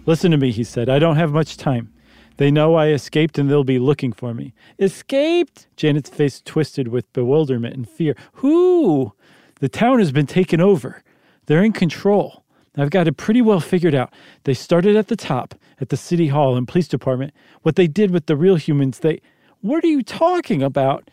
[0.05, 0.89] Listen to me, he said.
[0.89, 1.93] I don't have much time.
[2.37, 4.53] They know I escaped and they'll be looking for me.
[4.79, 5.67] Escaped?
[5.75, 8.15] Janet's face twisted with bewilderment and fear.
[8.33, 9.13] Who?
[9.59, 11.03] The town has been taken over.
[11.45, 12.43] They're in control.
[12.77, 14.13] I've got it pretty well figured out.
[14.45, 17.33] They started at the top, at the city hall and police department.
[17.61, 19.21] What they did with the real humans, they.
[19.59, 21.11] What are you talking about?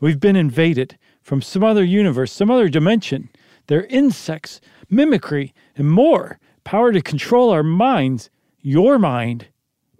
[0.00, 3.30] We've been invaded from some other universe, some other dimension.
[3.68, 6.38] They're insects, mimicry, and more.
[6.66, 8.28] Power to control our minds.
[8.60, 9.46] Your mind.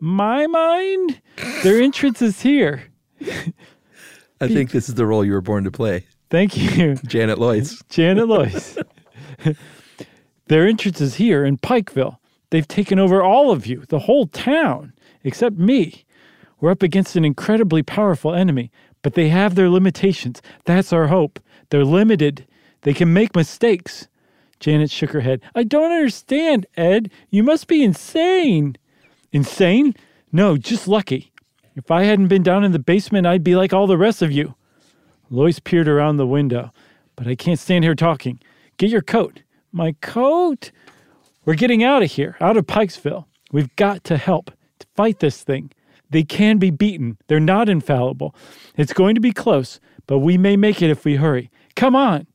[0.01, 1.23] My mind?
[1.63, 2.83] Their entrance is here.
[4.41, 6.07] I think this is the role you were born to play.
[6.29, 6.97] Thank you.
[7.07, 7.81] Janet Loyce.
[7.89, 8.79] Janet Loyce.
[10.49, 12.19] Their entrance is here in Pikeville.
[12.51, 16.05] They've taken over all of you, the whole town, except me.
[16.61, 20.43] We're up against an incredibly powerful enemy, but they have their limitations.
[20.65, 21.39] That's our hope.
[21.71, 22.45] They're limited.
[22.81, 24.09] They can make mistakes.
[24.61, 25.41] Janet shook her head.
[25.55, 27.11] I don't understand, Ed.
[27.31, 28.77] You must be insane.
[29.33, 29.95] Insane?
[30.33, 31.33] No, just lucky.
[31.75, 34.33] If I hadn't been down in the basement, I'd be like all the rest of
[34.33, 34.55] you.
[35.29, 36.71] Loyce peered around the window.
[37.17, 38.41] But I can't stand here talking.
[38.77, 39.43] Get your coat.
[39.73, 40.71] My coat?
[41.45, 43.27] We're getting out of here, out of Pikesville.
[43.53, 45.71] We've got to help to fight this thing.
[46.11, 47.19] They can be beaten.
[47.27, 48.35] They're not infallible.
[48.77, 51.51] It's going to be close, but we may make it if we hurry.
[51.75, 52.27] Come on.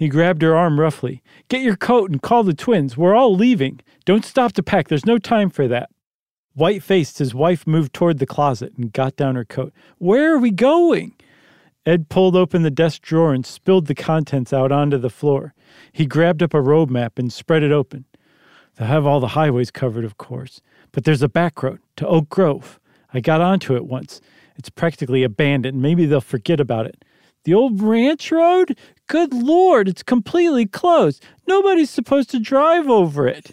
[0.00, 1.22] He grabbed her arm roughly.
[1.48, 2.96] Get your coat and call the twins.
[2.96, 3.80] We're all leaving.
[4.06, 4.88] Don't stop to pack.
[4.88, 5.90] There's no time for that.
[6.54, 9.74] White faced, his wife moved toward the closet and got down her coat.
[9.98, 11.12] Where are we going?
[11.84, 15.52] Ed pulled open the desk drawer and spilled the contents out onto the floor.
[15.92, 18.06] He grabbed up a road map and spread it open.
[18.76, 22.30] They'll have all the highways covered, of course, but there's a back road to Oak
[22.30, 22.80] Grove.
[23.12, 24.22] I got onto it once.
[24.56, 25.82] It's practically abandoned.
[25.82, 27.04] Maybe they'll forget about it.
[27.44, 28.76] The old ranch road?
[29.06, 31.24] Good Lord, it's completely closed.
[31.46, 33.50] Nobody's supposed to drive over it.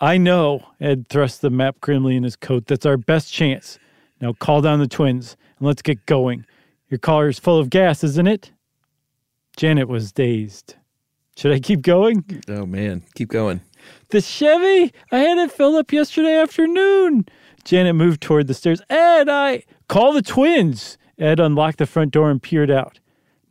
[0.00, 2.66] I know, Ed thrust the map grimly in his coat.
[2.66, 3.78] That's our best chance.
[4.20, 6.44] Now call down the twins and let's get going.
[6.88, 8.52] Your car is full of gas, isn't it?
[9.56, 10.76] Janet was dazed.
[11.36, 12.42] Should I keep going?
[12.48, 13.04] Oh, man.
[13.14, 13.60] Keep going.
[14.10, 14.92] The Chevy?
[15.10, 17.26] I had it filled up yesterday afternoon.
[17.64, 18.82] Janet moved toward the stairs.
[18.90, 19.62] Ed, I.
[19.88, 20.98] Call the twins.
[21.18, 22.98] Ed unlocked the front door and peered out.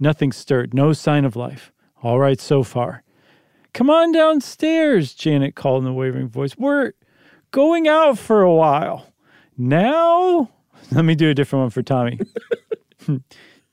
[0.02, 1.72] Nothing stirred, no sign of life.
[2.02, 3.04] All right so far.
[3.72, 6.58] Come on downstairs, Janet called in a wavering voice.
[6.58, 6.94] We're
[7.52, 9.06] going out for a while.
[9.56, 10.50] Now?
[10.92, 12.20] Let me do a different one for Tommy.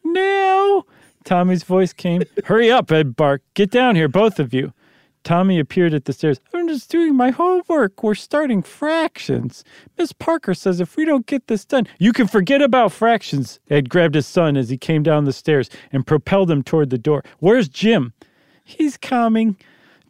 [0.05, 0.85] now?
[1.25, 2.23] Tommy's voice came.
[2.45, 3.47] Hurry up, Ed barked.
[3.55, 4.75] Get down here, both of you.
[5.29, 6.41] Tommy appeared at the stairs.
[6.55, 8.03] I'm just doing my homework.
[8.03, 9.63] We're starting fractions.
[9.99, 13.61] Miss Parker says if we don't get this done, you can forget about fractions.
[13.69, 16.97] Ed grabbed his son as he came down the stairs and propelled him toward the
[16.97, 17.23] door.
[17.41, 18.15] Where's Jim?
[18.65, 19.59] He's coming.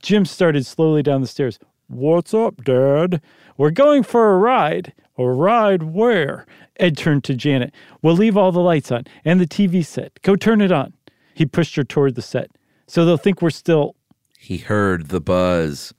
[0.01, 1.59] Jim started slowly down the stairs.
[1.89, 3.21] What's up, Dad?
[3.57, 4.93] We're going for a ride.
[5.17, 6.47] A ride where?
[6.77, 7.75] Ed turned to Janet.
[8.03, 10.23] We'll leave all the lights on and the TV set.
[10.23, 10.93] Go turn it on.
[11.35, 12.53] He pushed her toward the set.
[12.87, 13.97] So they'll think we're still.
[14.41, 15.93] He heard the buzz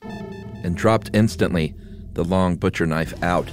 [0.64, 1.76] and dropped instantly,
[2.14, 3.52] the long butcher knife out.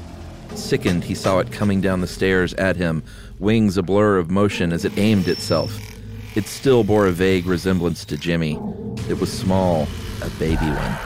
[0.54, 3.02] Sickened, he saw it coming down the stairs at him,
[3.40, 5.76] wings a blur of motion as it aimed itself.
[6.36, 8.58] It still bore a vague resemblance to Jimmy.
[9.08, 9.88] It was small,
[10.22, 10.96] a baby one.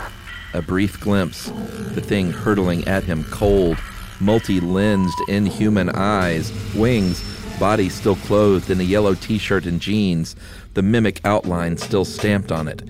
[0.53, 3.79] A brief glimpse, the thing hurtling at him, cold,
[4.21, 7.25] multi lensed, inhuman eyes, wings,
[7.59, 10.37] body still clothed in a yellow t shirt and jeans,
[10.75, 12.83] the mimic outline still stamped on it.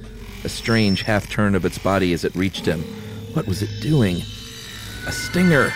[0.44, 2.83] A strange half turn of its body as it reached him.
[3.35, 4.16] What was it doing?
[5.07, 5.72] A stinger!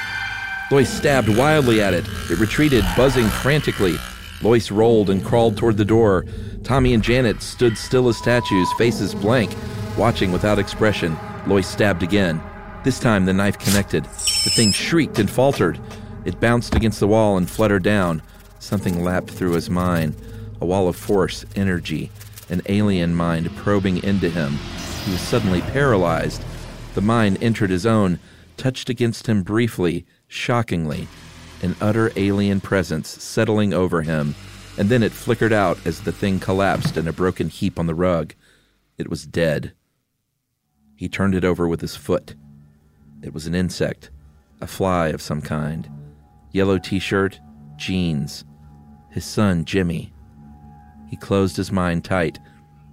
[0.70, 2.06] Loyce stabbed wildly at it.
[2.30, 3.96] It retreated, buzzing frantically.
[4.42, 6.24] Loyce rolled and crawled toward the door.
[6.62, 9.54] Tommy and Janet stood still as statues, faces blank,
[9.98, 11.16] watching without expression.
[11.46, 12.40] Loyce stabbed again.
[12.84, 14.04] This time the knife connected.
[14.04, 15.78] The thing shrieked and faltered.
[16.24, 18.22] It bounced against the wall and fluttered down.
[18.58, 20.16] Something lapped through his mind
[20.60, 22.10] a wall of force, energy,
[22.48, 24.58] an alien mind probing into him.
[25.04, 26.42] He was suddenly paralyzed.
[26.94, 28.18] The mind entered his own,
[28.56, 31.08] touched against him briefly, shockingly,
[31.62, 34.34] an utter alien presence settling over him,
[34.78, 37.94] and then it flickered out as the thing collapsed in a broken heap on the
[37.94, 38.34] rug.
[38.96, 39.72] It was dead.
[40.96, 42.34] He turned it over with his foot.
[43.22, 44.10] It was an insect,
[44.60, 45.90] a fly of some kind.
[46.52, 47.40] Yellow t shirt,
[47.76, 48.44] jeans.
[49.10, 50.13] His son, Jimmy.
[51.08, 52.38] He closed his mind tight.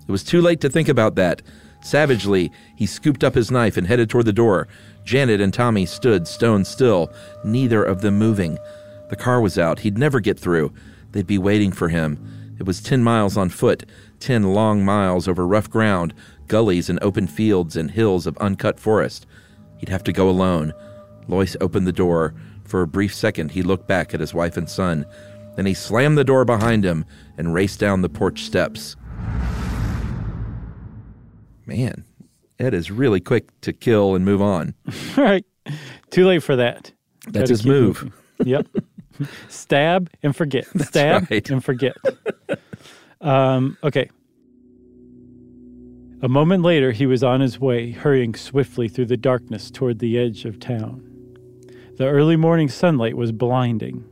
[0.08, 1.42] It was too late to think about that.
[1.82, 4.68] Savagely, he scooped up his knife and headed toward the door.
[5.04, 7.12] Janet and Tommy stood stone still,
[7.44, 8.58] neither of them moving.
[9.10, 9.80] The car was out.
[9.80, 10.74] He'd never get through.
[11.12, 12.56] They'd be waiting for him.
[12.60, 13.86] It was ten miles on foot,
[14.20, 16.14] ten long miles over rough ground,
[16.48, 19.26] gullies and open fields and hills of uncut forest.
[19.78, 20.74] He'd have to go alone.
[21.28, 24.70] Loyce opened the door, For a brief second, he looked back at his wife and
[24.70, 25.06] son.
[25.56, 27.06] Then he slammed the door behind him
[27.38, 28.96] and raced down the porch steps.
[31.66, 32.06] Man,
[32.60, 34.74] Ed is really quick to kill and move on.
[35.18, 35.46] All right.
[36.10, 36.92] Too late for that.
[37.28, 38.04] That's his move.
[38.04, 38.14] moving.
[38.46, 38.68] Yep.
[39.50, 40.66] Stab and forget.
[40.82, 41.50] Stab right.
[41.50, 41.96] and forget.
[43.22, 44.10] um, okay.
[46.24, 50.20] A moment later, he was on his way, hurrying swiftly through the darkness toward the
[50.20, 51.08] edge of town.
[51.98, 54.04] The early morning sunlight was blinding.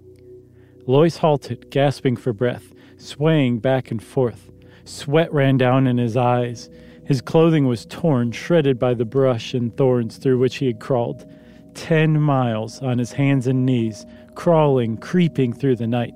[0.89, 4.49] Loyce halted, gasping for breath, swaying back and forth.
[4.85, 6.67] Sweat ran down in his eyes.
[7.05, 11.31] His clothing was torn, shredded by the brush and thorns through which he had crawled.
[11.75, 16.15] Ten miles on his hands and knees, crawling, creeping through the night.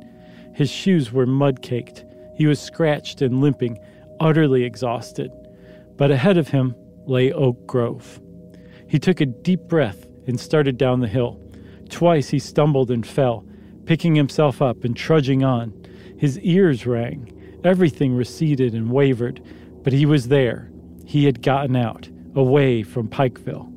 [0.56, 2.04] His shoes were mud caked.
[2.36, 3.78] He was scratched and limping,
[4.20, 5.32] utterly exhausted.
[5.98, 6.74] But ahead of him
[7.06, 8.20] lay Oak Grove.
[8.88, 11.40] He took a deep breath and started down the hill.
[11.90, 13.46] Twice he stumbled and fell,
[13.86, 15.74] picking himself up and trudging on.
[16.18, 17.30] His ears rang.
[17.64, 19.42] Everything receded and wavered,
[19.84, 20.70] but he was there.
[21.06, 23.70] He had gotten out, away from Pikeville.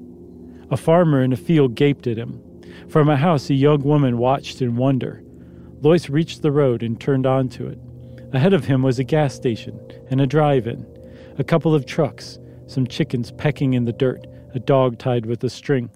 [0.71, 2.42] A farmer in a field gaped at him.
[2.88, 5.23] From a house, a young woman watched in wonder.
[5.83, 7.79] Loyce reached the road and turned onto it.
[8.33, 9.79] Ahead of him was a gas station
[10.11, 10.85] and a drive in,
[11.38, 15.51] a couple of trucks, some chickens pecking in the dirt, a dog tied with a
[15.51, 15.90] string.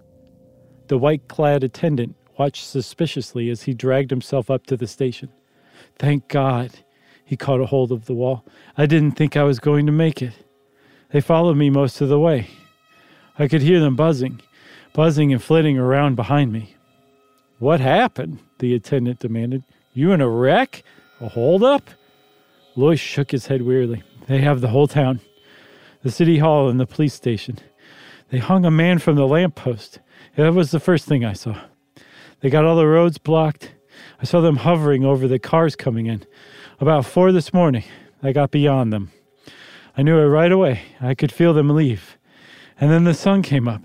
[0.88, 5.28] The white clad attendant watched suspiciously as he dragged himself up to the station.
[5.98, 6.70] Thank God.
[7.22, 8.46] He caught a hold of the wall.
[8.78, 10.32] I didn't think I was going to make it.
[11.10, 12.48] They followed me most of the way.
[13.38, 14.40] I could hear them buzzing,
[14.94, 16.76] buzzing and flitting around behind me.
[17.58, 18.38] What happened?
[18.58, 19.62] the attendant demanded.
[19.92, 20.82] You in a wreck?
[21.20, 21.90] A holdup?
[22.74, 24.02] Loyce shook his head wearily.
[24.28, 25.20] They have the whole town
[26.02, 27.58] the city hall and the police station.
[28.30, 30.00] They hung a man from the lamp post.
[30.36, 31.60] That was the first thing I saw.
[32.40, 33.72] They got all the roads blocked.
[34.20, 36.24] I saw them hovering over the cars coming in.
[36.80, 37.84] About four this morning,
[38.22, 39.10] I got beyond them.
[39.96, 40.82] I knew it right away.
[41.00, 42.16] I could feel them leave.
[42.80, 43.82] And then the sun came up.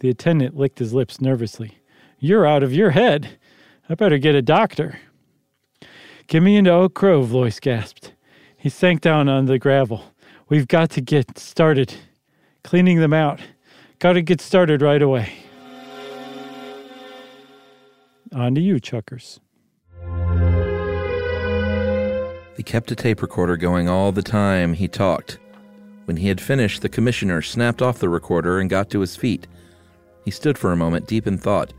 [0.00, 1.78] The attendant licked his lips nervously.
[2.18, 3.38] You're out of your head.
[3.88, 4.98] I better get a doctor.
[6.26, 8.14] Get me into Oak Grove, Loyce gasped.
[8.56, 10.12] He sank down on the gravel.
[10.48, 11.94] We've got to get started.
[12.64, 13.40] Cleaning them out.
[13.98, 15.43] Got to get started right away.
[18.34, 19.40] On to you, Chuckers.
[22.56, 25.38] He kept a tape recorder going all the time he talked.
[26.06, 29.46] When he had finished, the commissioner snapped off the recorder and got to his feet.
[30.24, 31.72] He stood for a moment, deep in thought.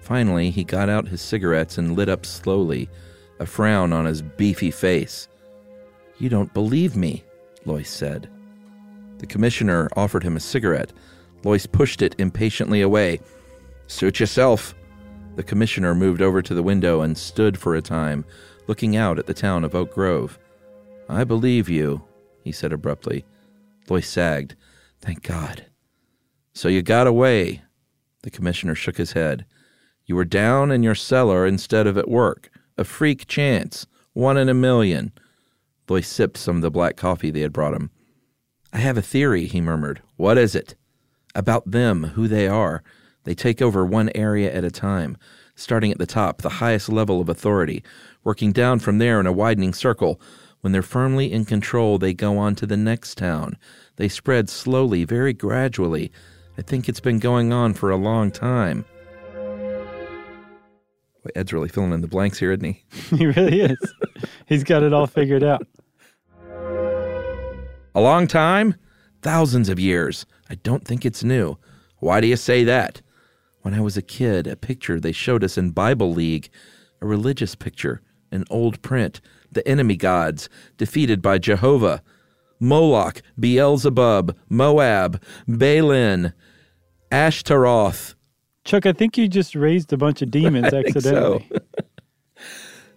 [0.00, 2.88] Finally, he got out his cigarettes and lit up slowly,
[3.38, 5.28] a frown on his beefy face.
[6.18, 7.24] You don't believe me,
[7.64, 8.28] Loyce said.
[9.18, 10.92] The commissioner offered him a cigarette.
[11.44, 13.20] Loyce pushed it impatiently away.
[13.86, 14.74] Suit yourself.
[15.38, 18.24] The commissioner moved over to the window and stood for a time,
[18.66, 20.36] looking out at the town of Oak Grove.
[21.08, 22.02] I believe you,
[22.42, 23.24] he said abruptly.
[23.88, 24.56] Loyce sagged.
[25.00, 25.66] Thank God.
[26.54, 27.62] So you got away.
[28.24, 29.46] The commissioner shook his head.
[30.06, 32.50] You were down in your cellar instead of at work.
[32.76, 33.86] A freak chance.
[34.14, 35.12] One in a million.
[35.88, 37.92] Loyce sipped some of the black coffee they had brought him.
[38.72, 40.02] I have a theory, he murmured.
[40.16, 40.74] What is it?
[41.32, 42.82] About them, who they are.
[43.28, 45.18] They take over one area at a time,
[45.54, 47.84] starting at the top, the highest level of authority,
[48.24, 50.18] working down from there in a widening circle.
[50.62, 53.58] When they're firmly in control, they go on to the next town.
[53.96, 56.10] They spread slowly, very gradually.
[56.56, 58.86] I think it's been going on for a long time.
[61.22, 62.82] Boy, Ed's really filling in the blanks here, isn't he?
[63.18, 63.94] he really is.
[64.46, 65.66] He's got it all figured out.
[67.94, 68.74] A long time?
[69.20, 70.24] Thousands of years.
[70.48, 71.58] I don't think it's new.
[71.98, 73.02] Why do you say that?
[73.62, 76.48] When I was a kid, a picture they showed us in Bible League,
[77.00, 82.02] a religious picture, an old print, the enemy gods, defeated by Jehovah.
[82.60, 86.32] Moloch, Beelzebub, Moab, Balin,
[87.12, 88.14] Ashtaroth.
[88.64, 91.48] Chuck, I think you just raised a bunch of demons think accidentally.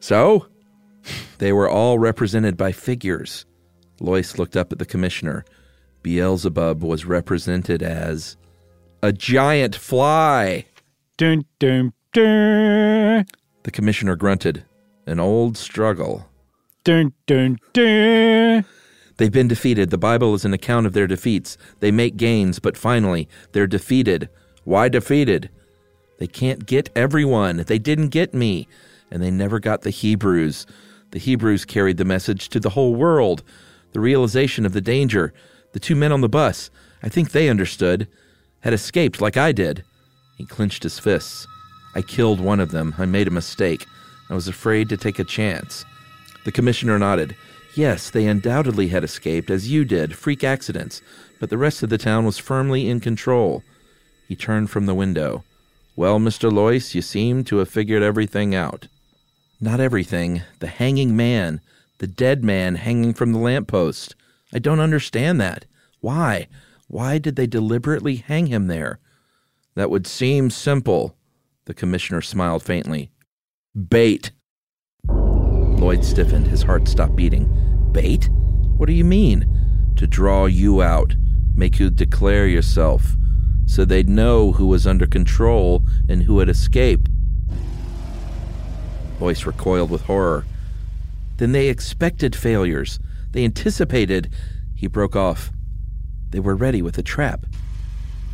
[0.04, 0.48] So,
[1.38, 3.46] they were all represented by figures.
[4.00, 5.46] Loyce looked up at the commissioner.
[6.02, 8.36] Beelzebub was represented as
[9.04, 10.66] a giant fly.
[11.18, 13.26] Dun, dun, dun.
[13.64, 14.64] The commissioner grunted.
[15.06, 16.28] An old struggle.
[16.84, 18.66] Dun, dun, dun.
[19.18, 19.90] They've been defeated.
[19.90, 21.58] The Bible is an account of their defeats.
[21.80, 24.30] They make gains, but finally, they're defeated.
[24.64, 25.50] Why defeated?
[26.18, 27.58] They can't get everyone.
[27.58, 28.68] They didn't get me.
[29.10, 30.66] And they never got the Hebrews.
[31.12, 33.44] The Hebrews carried the message to the whole world.
[33.94, 35.34] The realization of the danger.
[35.74, 36.70] The two men on the bus,
[37.04, 38.08] I think they understood,
[38.62, 39.84] had escaped like I did.
[40.38, 41.48] He clenched his fists.
[41.94, 42.96] I killed one of them.
[42.98, 43.86] I made a mistake.
[44.30, 45.86] I was afraid to take a chance.
[46.46, 47.36] The commissioner nodded.
[47.76, 51.02] Yes, they undoubtedly had escaped, as you did, freak accidents,
[51.40, 53.64] but the rest of the town was firmly in control.
[54.28, 55.44] He turned from the window.
[55.96, 56.52] Well, Mr.
[56.52, 58.88] Loyce, you seem to have figured everything out.
[59.60, 60.42] Not everything.
[60.60, 61.62] The hanging man.
[62.00, 64.16] The dead man hanging from the lamp post.
[64.54, 65.66] I don't understand that.
[66.00, 66.48] Why?
[66.92, 69.00] Why did they deliberately hang him there?
[69.76, 71.16] That would seem simple.
[71.64, 73.12] The commissioner smiled faintly.
[73.88, 74.32] Bait.
[75.08, 76.48] Loyce stiffened.
[76.48, 77.48] His heart stopped beating.
[77.94, 78.28] Bait?
[78.76, 79.48] What do you mean?
[79.96, 81.16] To draw you out,
[81.56, 83.16] make you declare yourself,
[83.66, 87.10] so they'd know who was under control and who had escaped.
[89.22, 90.46] Loyce recoiled with horror.
[91.38, 93.00] Then they expected failures.
[93.32, 94.30] They anticipated.
[94.76, 95.54] He broke off.
[96.32, 97.46] They were ready with a trap.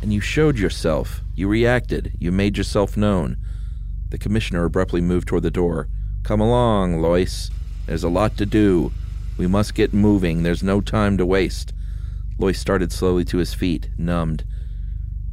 [0.00, 1.22] And you showed yourself.
[1.34, 2.14] You reacted.
[2.18, 3.36] You made yourself known.
[4.10, 5.88] The commissioner abruptly moved toward the door.
[6.22, 7.50] Come along, Loyce.
[7.86, 8.92] There's a lot to do.
[9.36, 10.42] We must get moving.
[10.42, 11.72] There's no time to waste.
[12.38, 14.44] Loyce started slowly to his feet, numbed.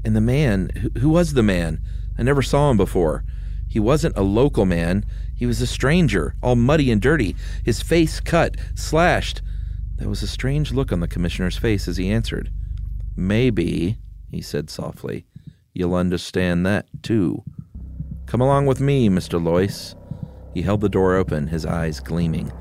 [0.03, 1.79] And the man, who was the man?
[2.17, 3.23] I never saw him before.
[3.67, 5.05] He wasn't a local man.
[5.35, 9.41] He was a stranger, all muddy and dirty, his face cut, slashed.
[9.97, 12.51] There was a strange look on the commissioner's face as he answered.
[13.15, 13.97] Maybe,
[14.29, 15.25] he said softly,
[15.73, 17.43] you'll understand that, too.
[18.25, 19.41] Come along with me, Mr.
[19.41, 19.95] Loyce.
[20.53, 22.51] He held the door open, his eyes gleaming.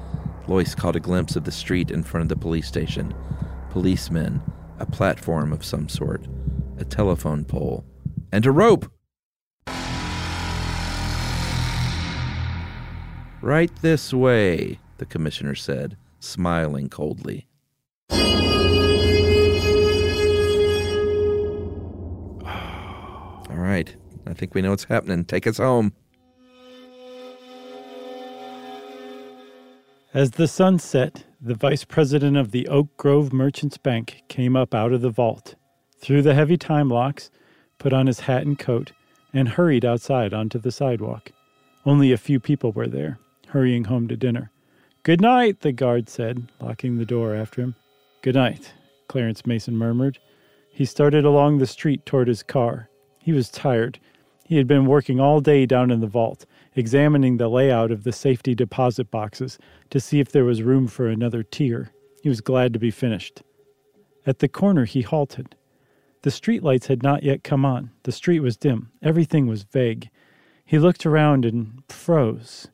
[0.46, 3.14] Loyce caught a glimpse of the street in front of the police station.
[3.70, 4.42] Policemen,
[4.78, 6.26] a platform of some sort,
[6.78, 7.84] a telephone pole,
[8.30, 8.90] and a rope.
[13.40, 17.46] Right this way, the commissioner said, smiling coldly.
[23.74, 23.96] Right,
[24.26, 25.24] I think we know what's happening.
[25.24, 25.92] Take us home.
[30.12, 34.74] As the sun set, the vice president of the Oak Grove Merchants Bank came up
[34.74, 35.56] out of the vault,
[35.98, 37.30] threw the heavy time locks,
[37.78, 38.92] put on his hat and coat,
[39.32, 41.32] and hurried outside onto the sidewalk.
[41.84, 43.18] Only a few people were there,
[43.48, 44.52] hurrying home to dinner.
[45.02, 47.74] Good night, the guard said, locking the door after him.
[48.22, 48.72] Good night,
[49.08, 50.20] Clarence Mason murmured.
[50.70, 52.88] He started along the street toward his car.
[53.24, 53.98] He was tired.
[54.44, 56.44] He had been working all day down in the vault,
[56.76, 59.58] examining the layout of the safety deposit boxes
[59.88, 61.90] to see if there was room for another tier.
[62.22, 63.42] He was glad to be finished.
[64.26, 65.56] At the corner, he halted.
[66.20, 67.92] The street lights had not yet come on.
[68.02, 68.90] The street was dim.
[69.02, 70.10] Everything was vague.
[70.66, 72.68] He looked around and froze.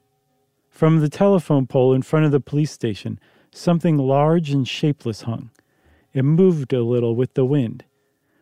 [0.69, 3.21] From the telephone pole in front of the police station,
[3.53, 5.51] something large and shapeless hung.
[6.13, 7.85] It moved a little with the wind.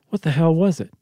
[0.09, 0.95] What the hell was it?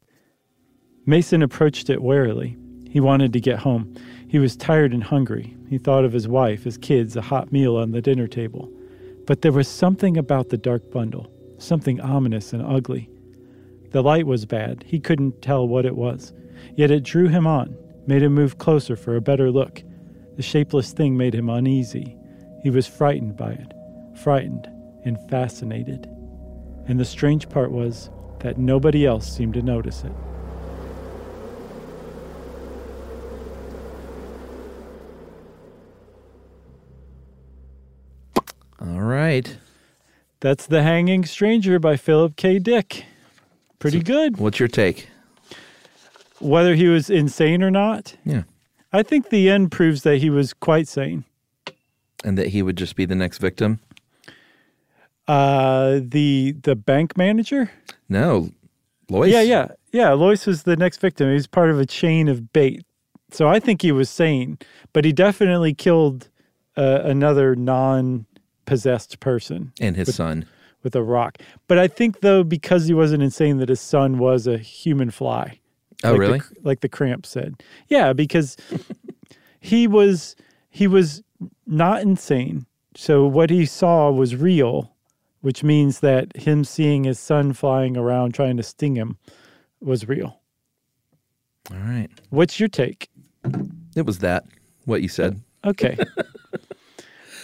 [1.08, 2.56] Mason approached it warily.
[2.90, 3.94] He wanted to get home.
[4.26, 5.56] He was tired and hungry.
[5.70, 8.68] He thought of his wife, his kids, a hot meal on the dinner table.
[9.24, 13.08] But there was something about the dark bundle, something ominous and ugly.
[13.92, 14.84] The light was bad.
[14.84, 16.32] He couldn't tell what it was.
[16.74, 17.76] Yet it drew him on,
[18.08, 19.84] made him move closer for a better look.
[20.36, 22.16] The shapeless thing made him uneasy.
[22.64, 23.72] He was frightened by it,
[24.18, 24.68] frightened
[25.04, 26.08] and fascinated.
[26.88, 30.12] And the strange part was that nobody else seemed to notice it.
[38.86, 39.56] All right.
[40.40, 42.58] That's The Hanging Stranger by Philip K.
[42.58, 43.04] Dick.
[43.78, 44.36] Pretty good.
[44.38, 45.08] What's your take?
[46.38, 48.42] Whether he was insane or not, Yeah.
[48.92, 51.24] I think the end proves that he was quite sane.
[52.24, 53.80] And that he would just be the next victim?
[55.28, 57.70] Uh, the the bank manager.
[58.08, 58.50] No.
[59.10, 59.32] Loyce?
[59.32, 60.12] Yeah, yeah, yeah.
[60.12, 61.28] Loyce was the next victim.
[61.28, 62.84] He was part of a chain of bait.
[63.32, 64.58] So I think he was sane,
[64.92, 66.28] but he definitely killed
[66.76, 67.54] uh, another
[68.66, 70.46] non-possessed person And his son.
[70.82, 71.38] with a rock.
[71.68, 75.60] But I think though, because he wasn't insane, that his son was a human fly.
[76.04, 76.38] Oh, like really?
[76.38, 77.62] The, like the cramp said.
[77.88, 78.56] Yeah, because
[79.60, 80.36] he was
[80.68, 81.22] he was
[81.66, 82.66] not insane.
[82.94, 84.92] So what he saw was real,
[85.40, 89.16] which means that him seeing his son flying around trying to sting him
[89.80, 90.40] was real.
[91.70, 92.08] All right.
[92.30, 93.08] What's your take?
[93.96, 94.44] It was that,
[94.84, 95.40] what you said.
[95.64, 95.96] Okay.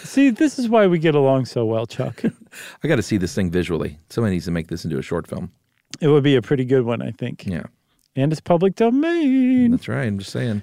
[0.05, 2.23] See, this is why we get along so well, Chuck.
[2.83, 3.99] I got to see this thing visually.
[4.09, 5.53] Somebody needs to make this into a short film.
[6.01, 7.47] It would be a pretty good one, I think.
[7.47, 7.65] Yeah.
[8.17, 9.71] And it's public domain.
[9.71, 10.07] That's right.
[10.07, 10.63] I'm just saying.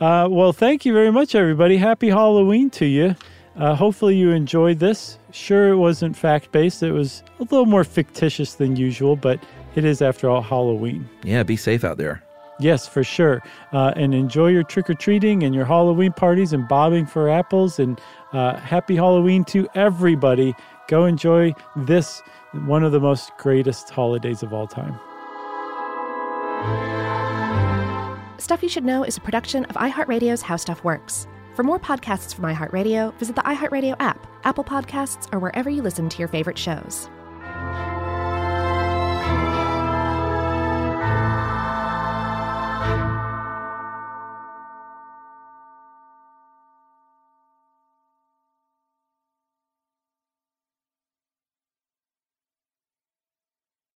[0.00, 1.76] Uh, well, thank you very much, everybody.
[1.76, 3.16] Happy Halloween to you.
[3.56, 5.18] Uh, hopefully, you enjoyed this.
[5.30, 9.40] Sure, it wasn't fact based, it was a little more fictitious than usual, but
[9.76, 11.08] it is, after all, Halloween.
[11.22, 12.22] Yeah, be safe out there.
[12.60, 13.42] Yes, for sure.
[13.72, 17.78] Uh, and enjoy your trick or treating and your Halloween parties and bobbing for apples.
[17.78, 18.00] And
[18.34, 20.54] uh, happy Halloween to everybody.
[20.88, 22.22] Go enjoy this,
[22.66, 24.98] one of the most greatest holidays of all time.
[28.38, 31.26] Stuff You Should Know is a production of iHeartRadio's How Stuff Works.
[31.54, 36.08] For more podcasts from iHeartRadio, visit the iHeartRadio app, Apple Podcasts, or wherever you listen
[36.08, 37.08] to your favorite shows.